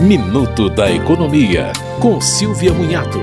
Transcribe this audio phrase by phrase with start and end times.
[0.00, 3.18] Minuto da Economia, com Silvia Munhato.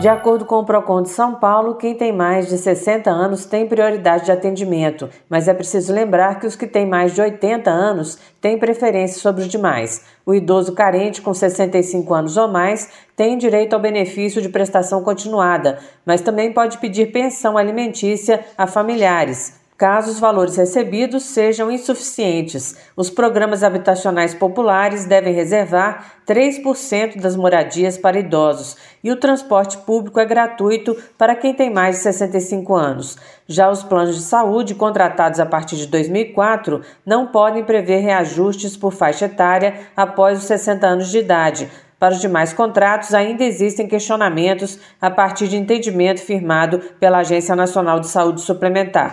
[0.00, 3.68] De acordo com o Procon de São Paulo, quem tem mais de 60 anos tem
[3.68, 8.18] prioridade de atendimento, mas é preciso lembrar que os que têm mais de 80 anos
[8.40, 10.02] têm preferência sobre os demais.
[10.24, 15.78] O idoso carente com 65 anos ou mais tem direito ao benefício de prestação continuada,
[16.06, 22.76] mas também pode pedir pensão alimentícia a familiares caso os valores recebidos sejam insuficientes.
[22.96, 30.20] Os programas habitacionais populares devem reservar 3% das moradias para idosos e o transporte público
[30.20, 33.18] é gratuito para quem tem mais de 65 anos.
[33.46, 38.92] Já os planos de saúde contratados a partir de 2004 não podem prever reajustes por
[38.92, 41.68] faixa etária após os 60 anos de idade.
[41.98, 47.98] Para os demais contratos, ainda existem questionamentos a partir de entendimento firmado pela Agência Nacional
[47.98, 49.12] de Saúde Suplementar.